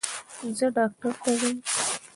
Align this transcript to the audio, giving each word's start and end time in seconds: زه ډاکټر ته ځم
زه 0.57 0.67
ډاکټر 0.75 1.13
ته 1.23 1.31
ځم 1.39 1.55